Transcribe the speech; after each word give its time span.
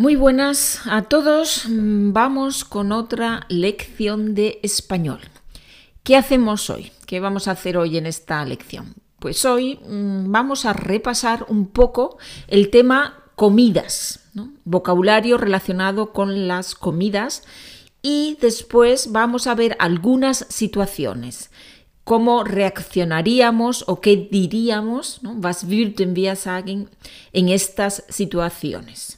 Muy 0.00 0.14
buenas 0.14 0.82
a 0.86 1.02
todos. 1.02 1.64
Vamos 1.68 2.64
con 2.64 2.92
otra 2.92 3.46
lección 3.48 4.36
de 4.36 4.60
español. 4.62 5.18
¿Qué 6.04 6.14
hacemos 6.14 6.70
hoy? 6.70 6.92
¿Qué 7.04 7.18
vamos 7.18 7.48
a 7.48 7.50
hacer 7.50 7.76
hoy 7.76 7.98
en 7.98 8.06
esta 8.06 8.44
lección? 8.44 8.94
Pues 9.18 9.44
hoy 9.44 9.80
mm, 9.84 10.30
vamos 10.30 10.66
a 10.66 10.72
repasar 10.72 11.46
un 11.48 11.66
poco 11.66 12.16
el 12.46 12.70
tema 12.70 13.24
comidas, 13.34 14.20
vocabulario 14.64 15.36
relacionado 15.36 16.12
con 16.12 16.46
las 16.46 16.76
comidas 16.76 17.42
y 18.00 18.38
después 18.40 19.10
vamos 19.10 19.48
a 19.48 19.56
ver 19.56 19.76
algunas 19.80 20.46
situaciones 20.48 21.50
cómo 22.04 22.44
reaccionaríamos 22.44 23.84
o 23.88 24.00
qué 24.00 24.28
diríamos, 24.30 25.24
¿no? 25.24 25.32
was 25.32 25.64
würden 25.64 26.14
wir 26.14 26.36
sagen, 26.36 26.88
en 27.32 27.48
estas 27.48 28.04
situaciones. 28.08 29.17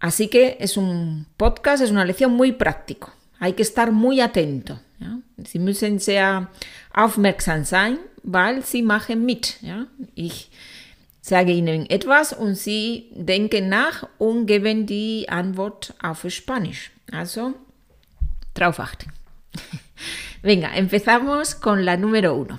Así 0.00 0.28
que 0.28 0.56
es 0.60 0.76
un 0.78 1.26
podcast, 1.36 1.82
es 1.82 1.90
una 1.90 2.06
lección 2.06 2.32
muy 2.32 2.52
práctico. 2.52 3.12
Hay 3.38 3.52
que 3.52 3.62
estar 3.62 3.92
muy 3.92 4.20
atento. 4.20 4.80
Ja? 4.98 5.18
Sie 5.44 5.58
müssen 5.58 5.98
sehr 5.98 6.48
aufmerksam 6.92 7.64
sein, 7.64 7.98
weil 8.22 8.62
Sie 8.64 8.82
machen 8.82 9.24
mit. 9.24 9.58
Ich 10.14 10.50
sage 11.20 11.52
Ihnen 11.52 11.88
etwas 11.90 12.32
und 12.32 12.56
Sie 12.56 13.10
denken 13.14 13.68
nach 13.68 14.08
und 14.18 14.46
geben 14.46 14.86
die 14.86 15.26
Antwort 15.28 15.94
auf 16.02 16.24
Spanisch. 16.28 16.90
Also, 17.12 17.54
drauf 18.54 18.80
achten. 18.80 19.12
Venga, 20.42 20.74
empezamos 20.74 21.54
con 21.54 21.84
la 21.84 21.98
número 21.98 22.34
uno. 22.34 22.58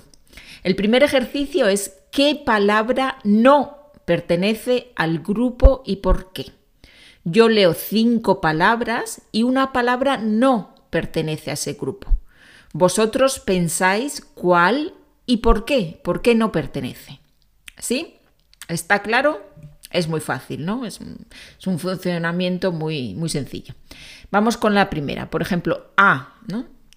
El 0.62 0.76
primer 0.76 1.02
ejercicio 1.02 1.66
es 1.66 1.92
¿qué 2.12 2.40
palabra 2.44 3.18
no 3.24 3.90
pertenece 4.04 4.92
al 4.94 5.18
grupo 5.18 5.82
y 5.84 5.96
por 5.96 6.32
qué? 6.32 6.52
Yo 7.24 7.48
leo 7.48 7.74
cinco 7.74 8.40
palabras 8.40 9.22
y 9.30 9.44
una 9.44 9.72
palabra 9.72 10.18
no 10.18 10.74
pertenece 10.90 11.50
a 11.50 11.54
ese 11.54 11.74
grupo. 11.74 12.16
Vosotros 12.72 13.38
pensáis 13.38 14.20
cuál 14.20 14.94
y 15.26 15.38
por 15.38 15.64
qué, 15.64 16.00
por 16.02 16.22
qué 16.22 16.34
no 16.34 16.52
pertenece. 16.52 17.20
¿Sí? 17.78 18.16
¿Está 18.68 19.02
claro? 19.02 19.40
Es 19.90 20.08
muy 20.08 20.20
fácil, 20.20 20.64
¿no? 20.64 20.86
Es, 20.86 21.00
un 21.66 21.78
funcionamiento 21.78 22.72
muy, 22.72 23.14
muy 23.14 23.28
sencillo. 23.28 23.74
Vamos 24.30 24.56
con 24.56 24.74
la 24.74 24.88
primera. 24.88 25.30
Por 25.30 25.42
ejemplo, 25.42 25.92
A. 25.96 26.34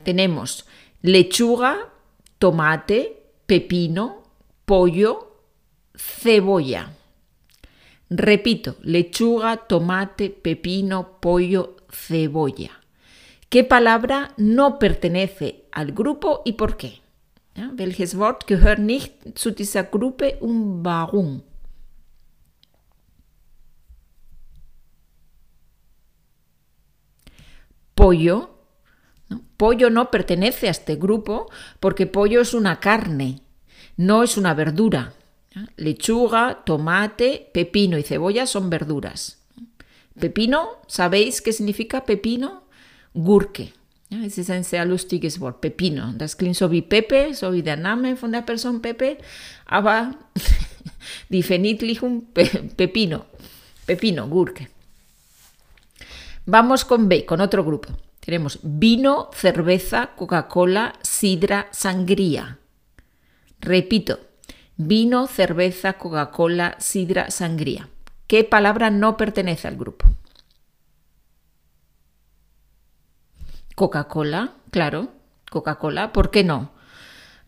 Tenemos 0.03 0.66
lechuga, 1.02 1.90
tomate, 2.40 3.22
pepino, 3.46 4.23
pollo, 4.66 5.42
cebolla. 5.96 6.95
Repito, 8.09 8.75
lechuga, 8.81 9.58
tomate, 9.58 10.30
pepino, 10.30 11.20
pollo, 11.20 11.78
cebolla. 11.89 12.72
¿Qué 13.50 13.64
palabra 13.64 14.34
no 14.38 14.80
pertenece 14.80 15.66
al 15.72 15.92
grupo 15.92 16.42
y 16.45 16.53
por 16.53 16.78
qué? 16.78 17.02
Welches 17.56 18.17
Wort 18.17 18.45
gehört 18.47 18.80
nicht 18.80 19.38
zu 19.38 19.52
dieser 19.52 19.86
Gruppe 19.86 20.38
und 20.42 20.86
warum? 20.86 21.42
Pollo. 27.95 28.50
Pollo 29.56 29.90
no 29.90 30.12
pertenece 30.12 30.67
a 30.67 30.72
este 30.72 30.97
grupo 30.97 31.50
porque 31.80 32.08
pollo 32.08 32.42
es 32.42 32.53
una 32.53 32.81
carne, 32.81 33.42
no 33.95 34.22
es 34.23 34.38
una 34.38 34.53
verdura. 34.53 35.14
Lechuga, 35.78 36.64
tomate, 36.66 37.50
pepino 37.53 37.98
y 37.98 38.03
cebolla 38.03 38.45
son 38.45 38.70
verduras. 38.70 39.42
Pepino, 40.20 40.70
¿sabéis 40.88 41.42
qué 41.42 41.53
significa 41.53 42.06
pepino? 42.06 42.64
Gurke. 43.14 43.73
Es 44.23 44.38
ist 44.38 44.50
ein 44.50 44.64
sehr 44.64 44.86
lustiges 44.86 45.39
Wort, 45.39 45.62
Pepino. 45.62 46.13
Das 46.13 46.38
klingt 46.38 46.56
so 46.56 46.72
wie 46.72 46.81
Pepe, 46.81 47.34
so 47.34 47.52
wie 47.52 47.63
der 47.63 47.75
Name 47.75 48.16
von 48.16 48.31
der 48.31 48.44
Person 48.44 48.81
Pepe, 48.81 49.18
aber 49.66 50.16
die 51.30 51.41
Pepino. 51.41 53.25
Pepino, 53.85 54.28
Gurke. 54.28 54.69
Vamos 56.46 56.85
con 56.85 57.09
B, 57.09 57.25
con 57.25 57.41
otro 57.41 57.63
grupo. 57.63 57.90
Tenemos 58.19 58.59
vino, 58.62 59.30
cerveza, 59.34 60.12
Coca-Cola, 60.16 60.94
sidra, 61.01 61.68
sangría. 61.72 62.59
Repito, 63.62 64.19
Vino, 64.78 65.28
cerveza, 65.28 65.94
Coca-Cola, 65.94 66.75
sidra, 66.80 67.31
sangría. 67.31 67.90
¿Qué 68.28 68.44
palabra 68.44 68.90
no 68.90 69.16
pertenece 69.16 69.68
al 69.68 69.78
grupo? 69.78 70.06
Coca-Cola, 73.75 74.53
claro, 74.72 75.09
Coca-Cola, 75.50 76.12
¿por 76.12 76.31
qué 76.31 76.44
no? 76.44 76.72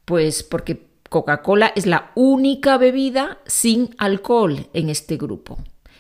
Pues 0.06 0.44
porque 0.44 0.88
Coca-Cola 1.10 1.72
es 1.76 1.86
la 1.86 2.12
única 2.16 2.78
bebida 2.78 3.40
sin 3.46 3.96
alcohol 3.98 4.68
en 4.74 4.90
este 4.90 5.18
grupo. 5.18 5.58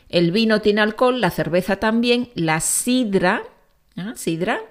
El 0.09 0.31
vino 0.31 0.61
tiene 0.61 0.81
alcohol, 0.81 1.19
la 1.19 1.31
cerveza 1.31 1.77
también, 1.77 2.29
la 2.35 2.61
sidra, 2.61 3.43
sidra, 4.15 4.61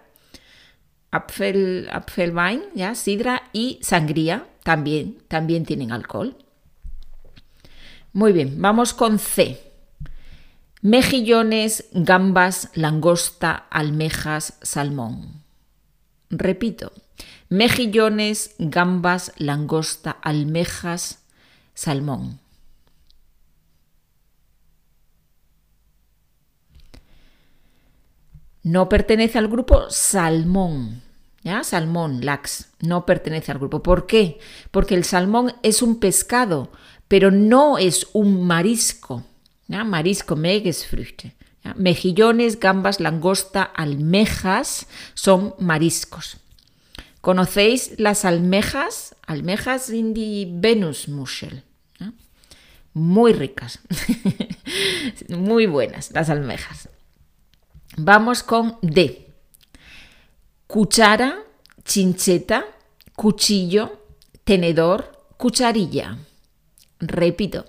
Apfel, 1.10 1.88
Apfelwein, 1.92 2.62
¿ya? 2.74 2.94
sidra 2.94 3.42
y 3.52 3.78
sangría 3.82 4.46
también, 4.62 5.18
también 5.28 5.64
tienen 5.64 5.92
alcohol. 5.92 6.36
Muy 8.16 8.32
bien, 8.32 8.62
vamos 8.62 8.94
con 8.94 9.18
C. 9.18 9.62
Mejillones, 10.80 11.84
gambas, 11.92 12.70
langosta, 12.72 13.66
almejas, 13.68 14.56
salmón. 14.62 15.42
Repito, 16.30 16.92
mejillones, 17.50 18.54
gambas, 18.58 19.34
langosta, 19.36 20.12
almejas, 20.12 21.24
salmón. 21.74 22.40
No 28.62 28.88
pertenece 28.88 29.36
al 29.36 29.48
grupo 29.48 29.90
salmón. 29.90 31.02
¿Ya? 31.46 31.62
Salmón, 31.62 32.24
lax, 32.24 32.70
no 32.80 33.06
pertenece 33.06 33.52
al 33.52 33.58
grupo. 33.58 33.80
¿Por 33.80 34.08
qué? 34.08 34.40
Porque 34.72 34.96
el 34.96 35.04
salmón 35.04 35.52
es 35.62 35.80
un 35.80 36.00
pescado, 36.00 36.72
pero 37.08 37.30
no 37.30 37.78
es 37.78 38.08
un 38.12 38.46
marisco. 38.46 39.24
Marisco, 39.68 40.36
Meeresfrüchte. 40.36 41.34
Mejillones, 41.74 42.60
gambas, 42.60 43.00
langosta, 43.00 43.62
almejas 43.62 44.86
son 45.14 45.54
mariscos. 45.58 46.36
¿Conocéis 47.20 47.98
las 47.98 48.24
almejas? 48.24 49.16
Almejas 49.26 49.90
in 49.90 50.14
die 50.14 50.46
Venusmuschel. 50.48 51.64
Muy 52.92 53.32
ricas. 53.32 53.80
Muy 55.28 55.66
buenas 55.66 56.12
las 56.12 56.30
almejas. 56.30 56.88
Vamos 57.96 58.42
con 58.42 58.78
D. 58.80 59.26
Cuchara, 60.66 61.42
chincheta, 61.84 62.64
cuchillo, 63.14 64.00
tenedor, 64.44 65.26
cucharilla. 65.36 66.16
Repito, 66.98 67.66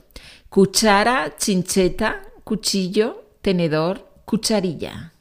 cuchara, 0.50 1.36
chincheta, 1.38 2.24
cuchillo, 2.44 3.26
tenedor, 3.42 4.10
cucharilla. 4.26 5.14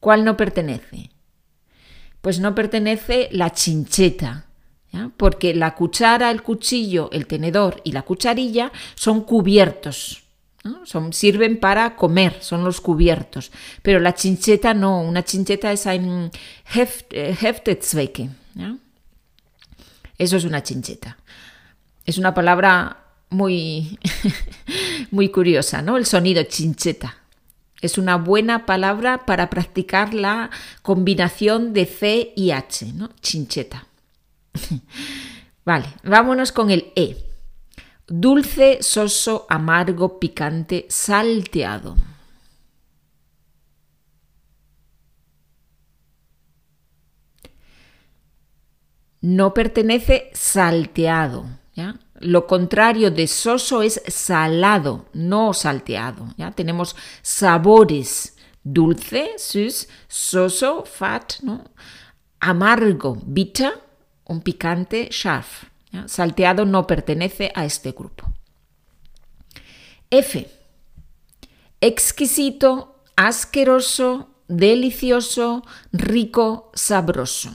¿Cuál 0.00 0.24
no 0.24 0.36
pertenece? 0.36 1.10
Pues 2.20 2.40
no 2.40 2.54
pertenece 2.54 3.28
la 3.32 3.50
chincheta, 3.50 4.46
porque 5.16 5.54
la 5.54 5.74
cuchara, 5.74 6.30
el 6.30 6.42
cuchillo, 6.42 7.08
el 7.12 7.26
tenedor 7.26 7.80
y 7.84 7.92
la 7.92 8.02
cucharilla 8.02 8.72
son 8.94 9.22
cubiertos. 9.22 10.24
Son, 10.84 11.12
sirven 11.12 11.58
para 11.58 11.96
comer, 11.96 12.40
son 12.40 12.62
los 12.62 12.80
cubiertos. 12.80 13.50
Pero 13.82 13.98
la 13.98 14.14
chincheta 14.14 14.74
no, 14.74 15.00
una 15.00 15.24
chincheta 15.24 15.72
es 15.72 15.86
ein 15.86 16.30
Heft, 16.72 17.12
eh. 17.12 17.36
Eso 20.22 20.36
es 20.36 20.44
una 20.44 20.62
chincheta. 20.62 21.18
Es 22.04 22.16
una 22.16 22.32
palabra 22.32 23.06
muy, 23.30 23.98
muy 25.10 25.30
curiosa, 25.30 25.82
¿no? 25.82 25.96
El 25.96 26.06
sonido 26.06 26.44
chincheta. 26.44 27.16
Es 27.80 27.98
una 27.98 28.14
buena 28.18 28.64
palabra 28.64 29.26
para 29.26 29.50
practicar 29.50 30.14
la 30.14 30.50
combinación 30.82 31.72
de 31.72 31.86
C 31.86 32.32
y 32.36 32.52
H, 32.52 32.92
¿no? 32.92 33.10
Chincheta. 33.20 33.88
vale, 35.64 35.86
vámonos 36.04 36.52
con 36.52 36.70
el 36.70 36.92
E. 36.94 37.16
Dulce, 38.06 38.78
soso, 38.80 39.46
amargo, 39.50 40.20
picante, 40.20 40.86
salteado. 40.88 41.96
No 49.22 49.54
pertenece 49.54 50.30
salteado. 50.34 51.46
¿ya? 51.74 51.94
Lo 52.20 52.46
contrario 52.46 53.10
de 53.10 53.26
soso 53.26 53.82
es 53.82 54.02
salado, 54.08 55.06
no 55.14 55.54
salteado. 55.54 56.34
¿ya? 56.36 56.50
Tenemos 56.50 56.94
sabores 57.22 58.36
dulce, 58.64 59.32
süß, 59.38 59.88
soso, 60.08 60.84
fat, 60.84 61.40
¿no? 61.42 61.64
amargo, 62.40 63.16
bitter, 63.24 63.72
un 64.24 64.40
picante, 64.40 65.08
scharf. 65.10 65.64
Salteado 66.06 66.64
no 66.64 66.86
pertenece 66.86 67.52
a 67.54 67.66
este 67.66 67.92
grupo. 67.92 68.32
F. 70.10 70.50
Exquisito, 71.80 73.04
asqueroso, 73.14 74.30
delicioso, 74.48 75.64
rico, 75.92 76.70
sabroso. 76.74 77.50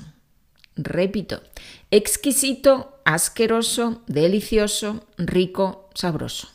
Repito, 0.78 1.42
exquisito, 1.90 3.00
asqueroso, 3.04 4.04
delicioso, 4.06 5.08
rico, 5.18 5.90
sabroso. 5.96 6.50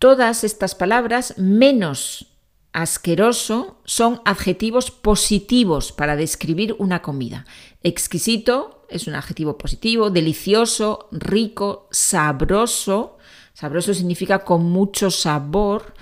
Todas 0.00 0.44
estas 0.44 0.74
palabras, 0.74 1.34
menos 1.38 2.26
asqueroso, 2.72 3.80
son 3.84 4.20
adjetivos 4.24 4.90
positivos 4.90 5.92
para 5.92 6.16
describir 6.16 6.74
una 6.78 7.02
comida. 7.02 7.44
Exquisito 7.82 8.86
es 8.88 9.06
un 9.06 9.14
adjetivo 9.14 9.58
positivo, 9.58 10.10
delicioso, 10.10 11.08
rico, 11.12 11.86
sabroso. 11.92 13.18
Sabroso 13.52 13.94
significa 13.94 14.40
con 14.40 14.64
mucho 14.64 15.10
sabor. 15.10 15.94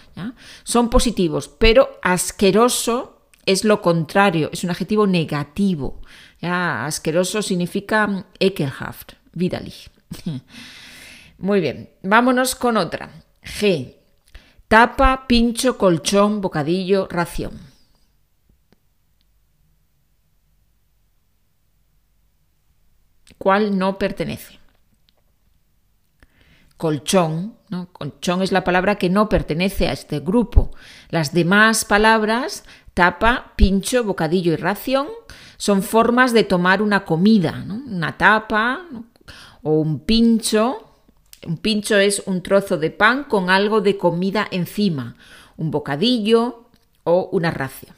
Son 0.65 0.91
positivos, 0.91 1.49
pero 1.49 1.99
asqueroso 2.03 3.23
es 3.47 3.65
lo 3.65 3.81
contrario, 3.81 4.51
es 4.53 4.65
un 4.65 4.71
adjetivo 4.71 5.07
negativo. 5.07 6.03
Asqueroso 6.43 7.43
significa 7.43 8.27
ekelhaft, 8.39 9.15
widerlich. 9.35 9.91
Muy 11.39 11.61
bien, 11.61 11.91
vámonos 12.03 12.55
con 12.55 12.77
otra. 12.77 13.11
G. 13.43 13.95
Tapa, 14.69 15.27
pincho, 15.27 15.79
colchón, 15.79 16.41
bocadillo, 16.41 17.09
ración. 17.09 17.59
¿Cuál 23.39 23.79
no 23.79 23.99
pertenece? 23.99 24.58
Colchón, 26.79 27.57
¿no? 27.69 27.93
Colchón 27.93 28.41
es 28.41 28.51
la 28.51 28.65
palabra 28.65 28.97
que 28.97 29.11
no 29.11 29.29
pertenece 29.29 29.89
a 29.89 29.93
este 29.93 30.21
grupo. 30.21 30.71
Las 31.11 31.35
demás 31.35 31.85
palabras, 31.85 32.65
tapa, 32.95 33.53
pincho, 33.57 34.05
bocadillo 34.05 34.55
y 34.55 34.57
ración, 34.57 35.09
son 35.59 35.83
formas 35.83 36.33
de 36.33 36.45
tomar 36.45 36.81
una 36.81 37.05
comida, 37.05 37.67
una 37.69 38.17
tapa 38.17 38.87
o 39.63 39.73
un 39.73 40.01
pincho 40.01 40.89
un 41.47 41.57
pincho 41.59 41.97
es 41.97 42.23
un 42.27 42.43
trozo 42.43 42.77
de 42.77 42.91
pan 42.91 43.25
con 43.25 43.51
algo 43.51 43.81
de 43.81 43.97
comida 43.97 44.49
encima, 44.51 45.17
un 45.57 45.71
bocadillo 45.71 46.69
o 47.05 47.29
una 47.33 47.51
ración. 47.51 47.95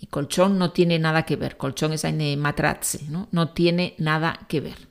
Y 0.00 0.06
colchón 0.06 0.58
no 0.58 0.70
tiene 0.70 0.98
nada 0.98 1.24
que 1.24 1.36
ver. 1.36 1.56
Colchón 1.56 1.92
es 1.92 2.04
eine 2.04 2.36
matratze, 2.36 3.04
¿no? 3.10 3.28
no 3.32 3.50
tiene 3.50 3.94
nada 3.98 4.38
que 4.48 4.60
ver. 4.60 4.88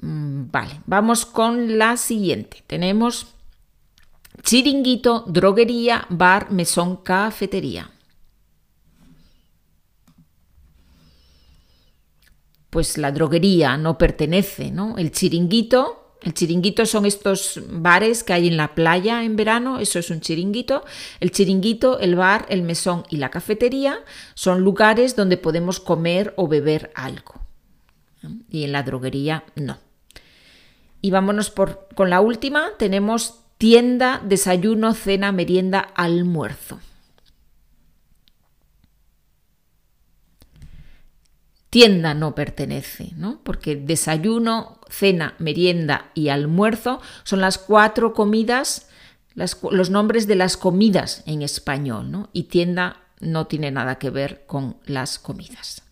Mm, 0.00 0.50
vale, 0.50 0.80
vamos 0.86 1.26
con 1.26 1.78
la 1.78 1.96
siguiente. 1.96 2.62
Tenemos 2.66 3.34
chiringuito, 4.42 5.24
droguería, 5.26 6.06
bar, 6.10 6.50
mesón, 6.50 6.96
cafetería. 6.96 7.90
pues 12.76 12.98
la 12.98 13.10
droguería 13.10 13.78
no 13.78 13.96
pertenece, 13.96 14.70
¿no? 14.70 14.98
El 14.98 15.10
chiringuito, 15.10 16.18
el 16.20 16.34
chiringuito 16.34 16.84
son 16.84 17.06
estos 17.06 17.58
bares 17.70 18.22
que 18.22 18.34
hay 18.34 18.48
en 18.48 18.58
la 18.58 18.74
playa 18.74 19.24
en 19.24 19.34
verano, 19.34 19.78
eso 19.78 19.98
es 19.98 20.10
un 20.10 20.20
chiringuito. 20.20 20.84
El 21.18 21.30
chiringuito, 21.30 21.98
el 22.00 22.16
bar, 22.16 22.44
el 22.50 22.60
mesón 22.60 23.04
y 23.08 23.16
la 23.16 23.30
cafetería 23.30 24.00
son 24.34 24.60
lugares 24.60 25.16
donde 25.16 25.38
podemos 25.38 25.80
comer 25.80 26.34
o 26.36 26.48
beber 26.48 26.90
algo. 26.94 27.40
Y 28.50 28.64
en 28.64 28.72
la 28.72 28.82
droguería 28.82 29.44
no. 29.54 29.78
Y 31.00 31.10
vámonos 31.10 31.50
por, 31.50 31.88
con 31.94 32.10
la 32.10 32.20
última, 32.20 32.70
tenemos 32.78 33.40
tienda, 33.58 34.20
desayuno, 34.24 34.94
cena, 34.94 35.32
merienda, 35.32 35.80
almuerzo. 35.94 36.80
tienda 41.76 42.14
no 42.14 42.34
pertenece, 42.34 43.10
¿no? 43.16 43.40
Porque 43.42 43.76
desayuno, 43.76 44.80
cena, 44.88 45.34
merienda 45.38 46.10
y 46.14 46.30
almuerzo 46.30 47.02
son 47.22 47.42
las 47.42 47.58
cuatro 47.58 48.14
comidas, 48.14 48.88
los 49.34 49.90
nombres 49.90 50.26
de 50.26 50.36
las 50.36 50.56
comidas 50.56 51.22
en 51.26 51.42
español, 51.42 52.10
¿no? 52.10 52.30
Y 52.32 52.44
tienda 52.44 53.02
no 53.20 53.46
tiene 53.46 53.70
nada 53.70 53.98
que 53.98 54.08
ver 54.08 54.44
con 54.46 54.78
las 54.86 55.18
comidas. 55.18 55.82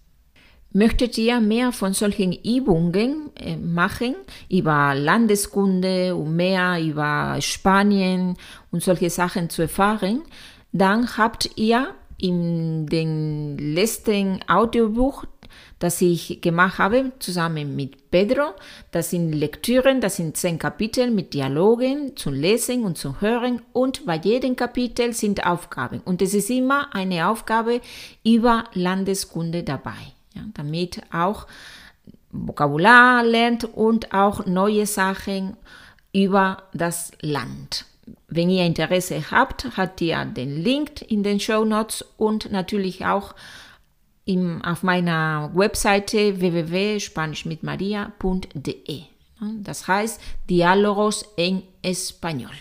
Möchtet 0.76 1.16
ihr 1.18 1.40
mehr 1.40 1.70
von 1.70 1.92
solchen 1.94 2.32
Übungen 2.32 3.30
äh, 3.36 3.56
machen 3.56 4.16
über 4.50 4.94
Landeskunde 4.96 6.16
und 6.16 6.34
mehr 6.34 6.82
über 6.82 7.36
Spanien 7.40 8.36
und 8.72 8.82
solche 8.82 9.08
Sachen 9.08 9.48
zu 9.50 9.62
erfahren? 9.62 10.22
Dann 10.72 11.16
habt 11.16 11.50
ihr 11.54 11.94
in 12.18 12.86
dem 12.86 13.56
letzten 13.56 14.40
Audiobuch 14.48 15.24
das 15.78 16.00
ich 16.00 16.40
gemacht 16.40 16.78
habe, 16.78 17.12
zusammen 17.18 17.76
mit 17.76 18.10
Pedro. 18.10 18.54
Das 18.90 19.10
sind 19.10 19.32
Lektüren, 19.32 20.00
das 20.00 20.16
sind 20.16 20.36
zehn 20.36 20.58
Kapitel 20.58 21.10
mit 21.10 21.34
Dialogen 21.34 22.16
zum 22.16 22.32
Lesen 22.32 22.84
und 22.84 22.96
zum 22.96 23.20
Hören 23.20 23.60
und 23.72 24.06
bei 24.06 24.16
jedem 24.16 24.56
Kapitel 24.56 25.12
sind 25.12 25.44
Aufgaben. 25.46 26.00
Und 26.04 26.22
es 26.22 26.32
ist 26.32 26.50
immer 26.50 26.94
eine 26.94 27.28
Aufgabe 27.28 27.80
über 28.24 28.64
Landeskunde 28.72 29.62
dabei, 29.62 30.13
ja, 30.34 30.42
damit 30.54 31.02
auch 31.12 31.46
Vokabular 32.30 33.22
lernt 33.22 33.64
und 33.64 34.12
auch 34.12 34.46
neue 34.46 34.86
Sachen 34.86 35.56
über 36.12 36.64
das 36.72 37.12
Land. 37.20 37.86
Wenn 38.28 38.50
ihr 38.50 38.66
Interesse 38.66 39.30
habt, 39.30 39.76
habt 39.76 40.00
ihr 40.00 40.24
den 40.24 40.60
Link 40.62 41.02
in 41.02 41.22
den 41.22 41.38
Show 41.40 41.64
Notes 41.64 42.04
und 42.16 42.50
natürlich 42.50 43.06
auch 43.06 43.34
im, 44.24 44.62
auf 44.62 44.82
meiner 44.82 45.50
Webseite 45.54 46.40
www.spanischmitmaria.de. 46.40 49.02
Das 49.62 49.86
heißt 49.86 50.20
Diálogos 50.48 51.26
en 51.36 51.62
Español. 51.82 52.54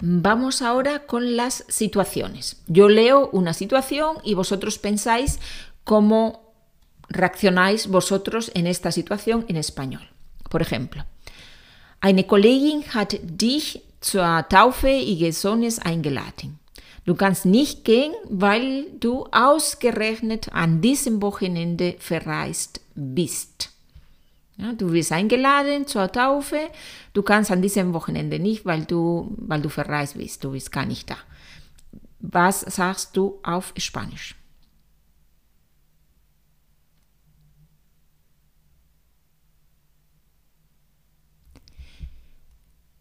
Vamos 0.00 0.62
ahora 0.62 1.06
con 1.06 1.36
las 1.36 1.66
situaciones. 1.68 2.62
Yo 2.66 2.88
leo 2.88 3.28
una 3.30 3.52
situación 3.52 4.16
y 4.24 4.32
vosotros 4.34 4.78
pensáis 4.78 5.38
cómo 5.84 6.54
reaccionáis 7.08 7.88
vosotros 7.88 8.50
en 8.54 8.66
esta 8.66 8.92
situación 8.92 9.44
en 9.48 9.56
español. 9.56 10.08
Por 10.48 10.62
ejemplo, 10.62 11.04
eine 12.00 12.26
Kollegin 12.26 12.82
hat 12.94 13.14
dich 13.22 13.82
zur 14.00 14.46
Taufe 14.48 14.90
ihres 14.90 15.40
Sohnes 15.40 15.78
eingeladen. 15.78 16.58
Du 17.04 17.14
kannst 17.14 17.46
nicht 17.46 17.84
gehen, 17.84 18.12
weil 18.28 18.86
du 19.00 19.26
ausgerechnet 19.32 20.52
an 20.52 20.80
diesem 20.80 21.20
Wochenende 21.20 21.96
verreist 21.98 22.80
bist. 22.94 23.70
Ja, 24.56 24.72
du 24.72 24.92
wirst 24.92 25.10
eingeladen 25.12 25.86
zur 25.86 26.12
Taufe, 26.12 26.70
du 27.14 27.22
kannst 27.22 27.50
an 27.50 27.62
diesem 27.62 27.92
Wochenende 27.94 28.38
nicht, 28.38 28.64
weil 28.64 28.84
du, 28.84 29.34
weil 29.38 29.60
du 29.60 29.68
verreist 29.68 30.16
bist, 30.16 30.44
du 30.44 30.52
bist 30.52 30.70
gar 30.70 30.86
nicht 30.86 31.10
da. 31.10 31.16
Was 32.20 32.60
sagst 32.60 33.16
du 33.16 33.40
auf 33.42 33.72
Spanisch? 33.76 34.36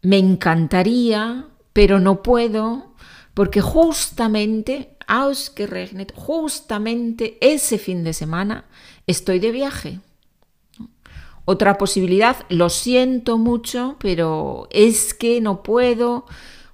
Me 0.02 0.18
encantaría, 0.18 1.48
pero 1.74 2.00
no 2.00 2.24
puedo 2.24 2.92
porque 3.34 3.62
justamente, 3.62 4.98
ausgerechnet, 5.08 6.14
justamente 6.16 7.38
ese 7.42 7.78
fin 7.78 8.04
de 8.04 8.14
semana 8.14 8.66
estoy 9.08 9.40
de 9.40 9.52
viaje. 9.52 10.00
Otra 11.46 11.78
posibilidad, 11.78 12.46
lo 12.50 12.70
siento 12.70 13.38
mucho, 13.38 13.96
pero 14.00 14.68
es 14.70 15.14
que 15.14 15.42
no 15.42 15.64
puedo, 15.64 16.26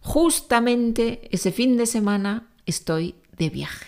justamente 0.02 1.30
ese 1.32 1.52
fin 1.52 1.78
de 1.78 1.86
semana 1.86 2.50
estoy 2.66 3.16
de 3.38 3.50
viaje. 3.50 3.88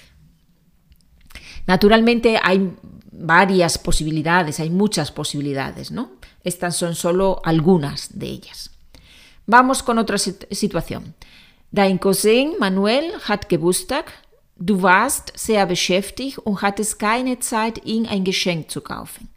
Naturalmente 1.68 2.40
hay 2.42 2.72
varias 3.12 3.78
posibilidades, 3.78 4.60
hay 4.60 4.70
muchas 4.70 5.12
posibilidades, 5.12 5.92
¿no? 5.92 6.12
Estas 6.44 6.78
son 6.78 6.96
solo 6.96 7.42
algunas 7.44 8.18
de 8.18 8.28
ellas. 8.28 8.79
Vamos 9.52 9.82
con 9.82 9.98
otra 9.98 10.18
situación. 10.20 11.16
Dein 11.72 11.98
Cousin 11.98 12.54
Manuel 12.60 13.14
hat 13.28 13.50
Geburtstag. 13.50 14.06
du 14.60 14.82
warst 14.82 15.32
sehr 15.36 15.66
beschäftigt 15.66 16.38
und 16.38 16.62
hattest 16.62 17.00
keine 17.00 17.40
Zeit, 17.40 17.86
ihm 17.86 18.06
ein 18.06 18.24
Geschenk 18.24 18.70
zu 18.70 18.82
kaufen. 18.82 19.30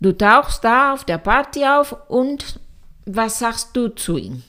Du 0.00 0.12
tauchst 0.12 0.64
da 0.64 0.94
auf 0.94 1.04
der 1.04 1.18
Party 1.18 1.64
auf 1.64 1.94
und 2.08 2.58
was 3.04 3.38
sagst 3.38 3.76
du 3.76 3.94
zu 3.94 4.16
ihm? 4.16 4.42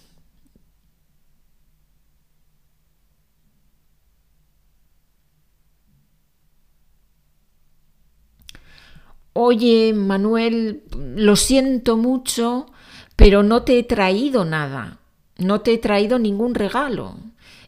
Oye, 9.33 9.93
Manuel, 9.93 10.81
lo 11.15 11.35
siento 11.35 11.95
mucho, 11.95 12.65
pero 13.17 13.43
no 13.43 13.63
te 13.63 13.77
he 13.77 13.83
traído 13.83 14.45
nada. 14.45 14.99
No 15.37 15.59
te 15.61 15.73
he 15.73 15.77
traído 15.77 16.17
ningún 16.19 16.55
regalo. 16.55 17.15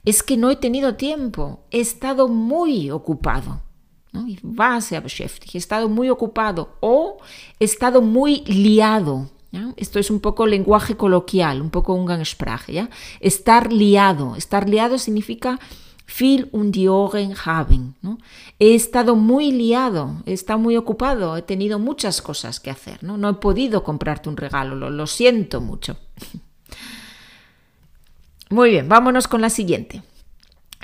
Es 0.05 0.23
que 0.23 0.37
no 0.37 0.49
he 0.49 0.55
tenido 0.55 0.95
tiempo. 0.95 1.65
He 1.71 1.81
estado 1.81 2.29
muy 2.29 2.89
ocupado. 2.91 3.61
¿no? 4.13 4.25
Va 4.43 4.77
a 4.77 4.99
beschäftigt. 5.01 5.55
He 5.55 5.57
estado 5.57 5.89
muy 5.89 6.09
ocupado 6.09 6.77
o 6.79 7.17
he 7.59 7.65
estado 7.65 8.01
muy 8.01 8.43
liado. 8.45 9.29
Esto 9.75 9.97
es 9.97 10.11
un 10.11 10.19
poco 10.19 10.45
lenguaje 10.45 10.95
coloquial, 10.95 11.61
un 11.61 11.71
poco 11.71 11.95
Umgangssprache. 11.95 12.73
¿ya? 12.73 12.89
Estar 13.19 13.73
liado. 13.73 14.35
Estar 14.35 14.69
liado 14.69 14.99
significa 14.99 15.59
viel 16.09 16.49
um 16.51 16.71
die. 16.71 16.87
¿no? 16.87 18.17
He 18.59 18.75
estado 18.75 19.15
muy 19.15 19.51
liado, 19.51 20.21
he 20.25 20.33
estado 20.33 20.59
muy 20.59 20.75
ocupado, 20.75 21.37
he 21.37 21.41
tenido 21.41 21.79
muchas 21.79 22.21
cosas 22.21 22.59
que 22.59 22.71
hacer. 22.71 23.03
No, 23.03 23.17
no 23.17 23.29
he 23.29 23.33
podido 23.35 23.83
comprarte 23.83 24.29
un 24.29 24.37
regalo, 24.37 24.75
lo, 24.75 24.89
lo 24.89 25.07
siento 25.07 25.61
mucho. 25.61 25.97
Muy 28.51 28.71
bien, 28.71 28.89
vámonos 28.89 29.27
con 29.27 29.41
la 29.41 29.51
siguiente. 29.51 30.01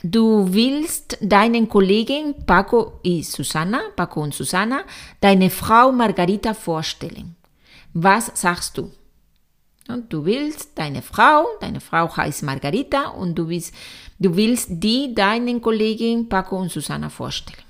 Du 0.04 0.48
willst 0.48 1.16
deinen 1.20 1.66
Kollegen 1.66 2.36
Paco 2.46 3.00
y 3.02 3.24
Susana, 3.24 3.82
Paco 3.96 4.22
und 4.22 4.36
Susana, 4.36 4.86
deine 5.20 5.50
Frau 5.50 5.92
Margarita 5.92 6.54
vorstellen. 6.54 7.36
Was 7.96 8.32
sagst 8.36 8.78
du? 8.78 8.92
Du 9.88 10.26
willst 10.26 10.72
deine 10.76 11.04
Frau, 11.04 11.46
deine 11.62 11.80
Frau 11.80 12.10
heißt 12.16 12.42
Margarita 12.42 13.10
und 13.10 13.36
du 13.36 13.48
willst, 13.48 13.74
du 14.18 14.36
willst 14.36 14.68
die 14.72 15.14
deinen 15.14 15.62
Kollegen 15.62 16.28
Paco 16.28 16.58
und 16.58 16.72
Susana 16.72 17.10
vorstellen. 17.10 17.66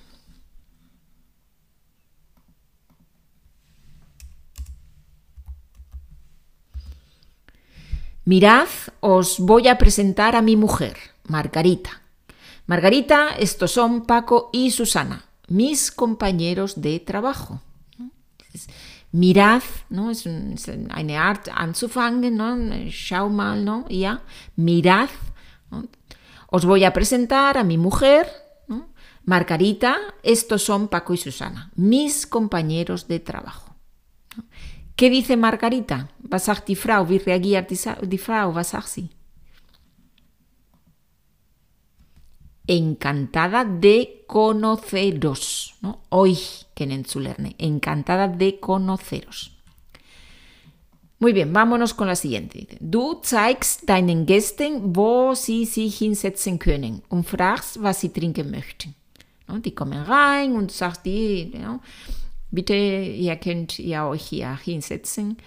Mirad, 8.23 8.69
os 9.01 9.37
voy 9.37 9.67
a 9.67 9.77
presentar 9.77 10.35
a 10.35 10.41
mi 10.41 10.55
mujer, 10.55 10.97
Margarita. 11.27 12.01
Margarita, 12.65 13.35
estos 13.37 13.71
son 13.71 14.07
Paco 14.07 14.49
y 14.51 14.71
Susana, 14.71 15.25
mis 15.47 15.91
compañeros 15.91 16.81
de 16.81 16.99
trabajo. 17.01 17.61
Mirad, 19.15 19.63
¿no? 19.89 20.11
Es, 20.11 20.27
eine 20.27 21.17
Art 21.17 21.47
anzufangen, 21.55 22.35
¿no? 22.35 22.57
Schau 22.89 23.29
mal, 23.29 23.63
¿no? 23.63 23.85
Ya, 23.87 24.21
mirad. 24.57 25.09
Os 26.47 26.65
voy 26.65 26.83
a 26.83 26.91
presentar 26.91 27.57
a 27.57 27.63
mi 27.63 27.77
mujer, 27.77 28.27
Margarita, 29.23 29.95
estos 30.21 30.63
son 30.63 30.89
Paco 30.89 31.13
y 31.13 31.17
Susana, 31.17 31.71
mis 31.75 32.27
compañeros 32.27 33.07
de 33.07 33.21
trabajo. 33.21 33.77
¿Qué 34.97 35.09
dice 35.09 35.37
Margarita? 35.37 36.09
Was 36.29 36.51
Frau? 36.75 37.05
Wie 37.07 37.19
reagiert? 37.19 37.71
Encantada 42.67 43.65
de 43.65 44.23
conoceros. 44.27 45.75
¿no? 45.81 45.99
Euch 46.09 46.65
kennenzulernen. 46.73 47.55
Encantada 47.57 48.27
de 48.27 48.59
conoceros. 48.59 49.51
Muy 51.19 51.31
bien, 51.31 51.53
vámonos 51.53 51.93
con 51.93 52.07
la 52.07 52.15
siguiente. 52.15 52.67
Du 52.81 53.21
zeigst 53.23 53.87
deinen 53.87 54.25
Gästen, 54.25 54.95
wo 54.95 55.33
sie 55.33 55.65
sich 55.65 55.97
hinsetzen 55.97 56.59
können 56.59 57.01
und 57.07 57.25
fragst, 57.25 57.81
was 57.81 58.01
sie 58.01 58.09
trinken 58.09 58.51
möchten. 58.51 58.93
Die 59.47 59.73
kommen 59.73 60.01
rein 60.01 60.53
und 60.53 60.71
sagst 60.71 61.05
die, 61.05 61.51
Bitte, 62.51 62.73
ihr 62.73 63.35
könnt 63.37 63.77
ja 63.79 64.07
euch 64.07 64.27
hier 64.27 64.57
hinsetzen 64.57 65.37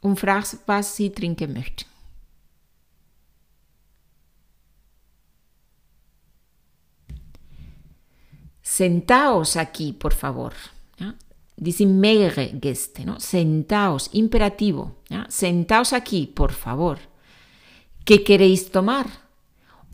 und 0.00 0.18
fragt, 0.18 0.58
was 0.66 0.96
sie 0.96 1.10
trinken 1.10 1.52
möchten. 1.52 1.84
Sentaos 8.68 9.56
aquí, 9.56 9.94
por 9.94 10.12
favor. 10.12 10.52
¿ya? 10.98 11.14
Dicen 11.56 11.98
mehrere 11.98 12.52
Gäste, 12.60 13.06
¿no? 13.06 13.18
Sentaos, 13.18 14.10
imperativo. 14.12 14.98
Sentaos 15.28 15.94
aquí, 15.94 16.26
por 16.26 16.52
favor. 16.52 16.98
¿Qué 18.04 18.22
queréis 18.22 18.70
tomar? 18.70 19.06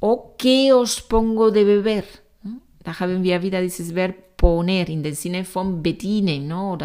¿O 0.00 0.34
qué 0.36 0.72
os 0.72 1.00
pongo 1.00 1.52
de 1.52 1.62
beber? 1.62 2.04
Da 2.82 2.92
haben 2.98 3.22
wir 3.22 3.40
wieder 3.40 3.62
dieses 3.62 3.94
Verb 3.94 4.16
poner, 4.36 4.90
in 4.90 5.02
den 5.02 5.14
Sinne 5.14 5.44
von 5.44 5.80
bedienen, 5.80 6.48
¿no? 6.48 6.76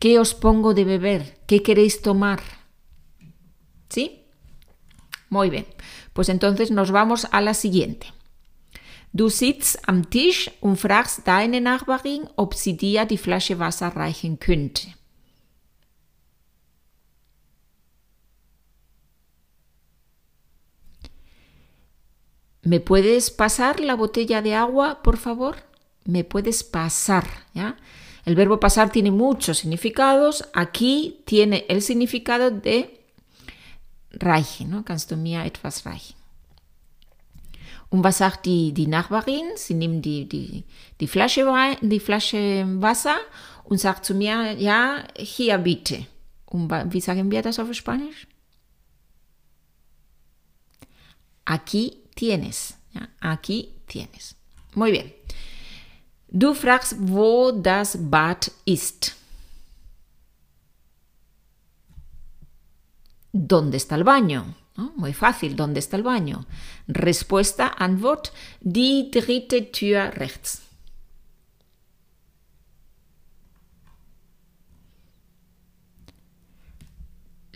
¿qué 0.00 0.18
os 0.18 0.34
pongo 0.34 0.74
de 0.74 0.84
beber? 0.84 1.38
¿Qué 1.46 1.62
queréis 1.62 2.02
tomar? 2.02 2.40
¿Sí? 3.88 4.24
Muy 5.30 5.50
bien. 5.50 5.66
Pues 6.12 6.28
entonces 6.28 6.72
nos 6.72 6.90
vamos 6.90 7.28
a 7.30 7.40
la 7.40 7.54
siguiente. 7.54 8.08
Du 9.14 9.28
sitzt 9.28 9.88
am 9.88 10.10
Tisch 10.10 10.50
und 10.60 10.76
fragst 10.76 11.26
deine 11.26 11.60
Nachbarin, 11.60 12.28
ob 12.36 12.54
sie 12.54 12.76
dir 12.76 13.06
die 13.06 13.16
Flasche 13.16 13.58
Wasser 13.58 13.88
reichen 13.88 14.38
könnte. 14.38 14.88
¿Me 22.62 22.80
puedes 22.80 23.30
pasar 23.30 23.78
la 23.78 23.94
botella 23.94 24.42
de 24.42 24.54
agua, 24.54 25.02
por 25.02 25.16
favor? 25.16 25.56
me 26.04 26.24
puedes 26.24 26.62
pasar, 26.62 27.26
¿ya? 27.54 27.76
El 28.24 28.36
verbo 28.36 28.60
pasar 28.60 28.90
tiene 28.90 29.10
muchos 29.10 29.58
significados. 29.58 30.48
Aquí 30.54 31.22
tiene 31.26 31.66
el 31.68 31.82
significado 31.82 32.50
de 32.50 33.00
reichen, 34.10 34.70
¿no? 34.70 34.84
Kannst 34.84 35.10
du 35.10 35.16
mir 35.16 35.44
etwas 35.44 35.84
reichen? 35.84 36.23
Und 37.94 38.02
was 38.02 38.18
sagt 38.18 38.46
die, 38.46 38.72
die 38.72 38.88
Nachbarin? 38.88 39.44
Sie 39.54 39.74
nimmt 39.74 40.04
die, 40.04 40.28
die, 40.28 40.64
die, 40.98 41.06
Flasche, 41.06 41.46
die 41.80 42.00
Flasche 42.00 42.66
Wasser 42.80 43.14
und 43.62 43.78
sagt 43.78 44.04
zu 44.04 44.16
mir, 44.16 44.50
ja, 44.58 45.04
hier 45.16 45.58
bitte. 45.58 46.04
Und 46.46 46.72
wie 46.92 47.00
sagen 47.00 47.30
wir 47.30 47.40
das 47.40 47.60
auf 47.60 47.72
Spanisch? 47.72 48.26
Aquí 51.44 51.92
tienes. 52.16 52.74
Ja, 52.94 53.06
aquí 53.20 53.68
tienes. 53.86 54.34
Muy 54.74 54.90
bien. 54.90 55.12
Du 56.26 56.52
fragst, 56.52 56.96
wo 56.98 57.52
das 57.52 57.96
Bad 58.10 58.50
ist. 58.64 59.14
¿Dónde 63.32 63.76
está 63.76 63.94
el 63.94 64.02
baño? 64.02 64.63
¿No? 64.76 64.92
Muy 64.96 65.12
fácil, 65.12 65.54
¿dónde 65.54 65.78
está 65.78 65.96
el 65.96 66.02
baño? 66.02 66.46
Respuesta, 66.88 67.72
Antwort, 67.78 68.28
die 68.60 69.08
dritte 69.10 69.62
Tür 69.62 70.12
rechts. 70.16 70.62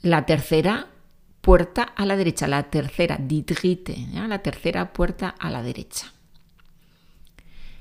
La 0.03 0.25
tercera 0.25 0.87
puerta 1.41 1.83
a 1.83 2.07
la 2.07 2.17
derecha, 2.17 2.47
la 2.47 2.63
tercera, 2.71 3.19
die 3.19 3.43
dritte, 3.43 3.97
la 4.13 4.39
tercera 4.39 4.93
puerta 4.93 5.35
a 5.39 5.51
la 5.51 5.63
derecha. 5.63 6.13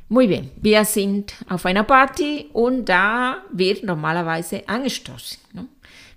Muy 0.10 0.26
bien, 0.26 0.52
wir 0.56 0.86
sind 0.86 1.34
auf 1.50 1.66
einer 1.66 1.84
Party 1.84 2.50
und 2.54 2.86
da 2.86 3.44
wird 3.52 3.84
normalerweise 3.84 4.68
angestoßen. 4.68 5.38
Ne? 5.54 5.68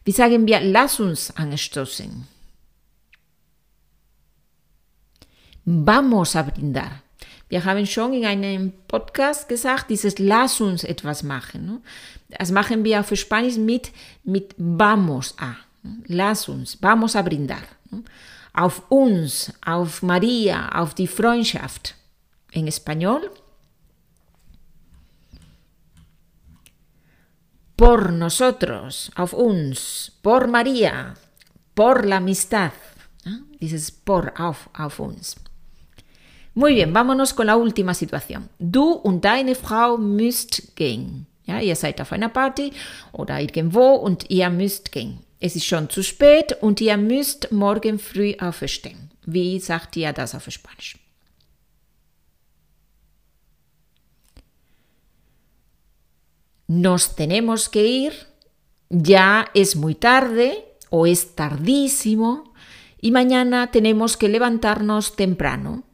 Wie 0.05 0.13
sagen 0.13 0.47
wir, 0.47 0.61
lass 0.61 1.01
uns 1.01 1.37
angestoßen? 1.37 2.40
Vamos 5.73 6.35
a 6.35 6.43
brindar. 6.43 7.01
Wir 7.49 7.65
haben 7.65 7.87
schon 7.87 8.13
in 8.13 8.25
einem 8.25 8.73
Podcast 8.89 9.49
gesagt, 9.49 9.89
dieses 9.89 10.19
Lass 10.19 10.61
uns 10.61 10.83
etwas 10.83 11.23
machen. 11.23 11.65
Ne? 11.65 11.81
Das 12.29 12.51
machen 12.51 12.83
wir 12.83 12.99
auf 12.99 13.15
Spanisch 13.15 13.57
mit, 13.57 13.93
mit 14.25 14.53
vamos 14.59 15.33
a. 15.39 15.55
Ne? 15.85 16.03
Lass 16.09 16.49
uns, 16.49 16.77
vamos 16.81 17.15
a 17.15 17.23
brindar. 17.23 17.63
Auf 18.53 18.83
uns, 18.91 19.53
auf 19.65 20.03
Maria, 20.03 20.71
auf 20.71 20.95
die 20.95 21.07
Freundschaft. 21.07 21.95
En 22.51 22.67
español, 22.67 23.31
por 27.77 28.11
nosotros, 28.11 29.13
auf 29.15 29.33
uns, 29.35 30.11
por 30.21 30.49
María, 30.49 31.15
por 31.77 32.05
la 32.05 32.17
amistad. 32.17 32.73
Dices 33.61 33.93
por, 33.93 34.33
auf, 34.37 34.69
auf 34.73 34.99
uns. 34.99 35.37
Muy 36.55 36.75
bien, 36.75 36.93
vámonos 36.93 37.33
con 37.33 37.47
la 37.47 37.57
última 37.57 37.95
situación. 37.95 38.49
Du 38.59 38.93
und 38.93 39.25
deine 39.25 39.55
Frau 39.55 39.97
müsst 39.97 40.75
gehen. 40.77 41.27
Ja, 41.47 41.61
ihr 41.61 41.77
seid 41.77 42.01
auf 42.01 42.13
einer 42.13 42.29
Party 42.29 42.73
oder 43.13 43.41
irgendwo 43.41 43.95
und 43.95 44.29
ihr 44.31 44.51
müsst 44.51 44.93
gehen. 44.93 45.21
Es 45.39 45.57
ist 45.57 45.65
schon 45.65 45.89
zu 45.89 46.03
spät 46.03 46.57
und 46.61 46.81
ihr 46.81 46.97
müsst 46.97 47.51
morgen 47.51 47.99
früh 47.99 48.35
auferstehen. 48.39 49.11
Wie 49.25 49.59
sagt 49.59 49.97
ihr 49.97 50.13
das 50.13 50.35
auf 50.35 50.47
Spanisch? 50.51 50.97
Nos 56.67 57.17
tenemos 57.17 57.69
que 57.69 57.85
ir, 57.85 58.13
ya 58.91 59.47
es 59.55 59.75
muy 59.75 59.97
tarde 59.97 60.53
o 60.91 61.05
es 61.05 61.35
tardísimo 61.35 62.53
y 63.01 63.11
mañana 63.11 63.73
tenemos 63.73 64.17
que 64.17 64.29
levantarnos 64.29 65.17
temprano. 65.17 65.90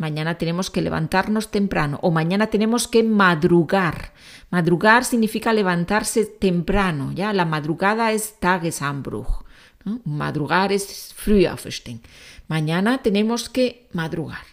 Mañana 0.00 0.38
tenemos 0.38 0.70
que 0.70 0.80
levantarnos 0.80 1.50
temprano 1.50 1.98
o 2.00 2.10
mañana 2.10 2.46
tenemos 2.46 2.88
que 2.88 3.02
madrugar. 3.02 4.14
Madrugar 4.48 5.04
significa 5.04 5.52
levantarse 5.52 6.24
temprano, 6.24 7.12
¿ya? 7.12 7.34
La 7.34 7.44
madrugada 7.44 8.10
es 8.10 8.40
Tagesanbruch. 8.40 9.44
Madrugar 10.06 10.72
es 10.72 11.12
früh 11.14 11.46
aufstehen. 11.46 12.00
Mañana 12.48 13.02
tenemos 13.02 13.50
que 13.50 13.88
madrugar. 13.92 14.46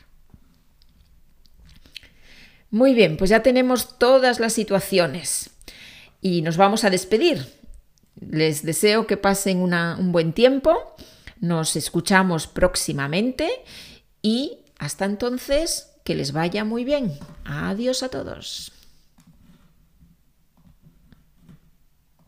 Muy 2.69 2.93
bien, 2.93 3.15
pues 3.15 3.29
ya 3.29 3.41
tenemos 3.41 3.97
todas 3.97 4.41
las 4.41 4.51
situaciones 4.51 5.51
y 6.19 6.41
nos 6.41 6.57
vamos 6.57 6.83
a 6.83 6.89
despedir. 6.89 7.47
Les 8.19 8.63
deseo 8.63 9.07
que 9.07 9.15
pasen 9.15 9.59
un 9.59 10.11
buen 10.11 10.33
tiempo. 10.33 10.75
Nos 11.39 11.77
escuchamos 11.77 12.47
próximamente 12.47 13.49
y 14.21 14.66
hasta 14.79 15.05
entonces, 15.05 15.91
que 16.03 16.15
les 16.15 16.31
vaya 16.31 16.63
muy 16.63 16.83
bien. 16.83 17.17
Adiós 17.45 18.03
a 18.03 18.09
todos. 18.09 18.71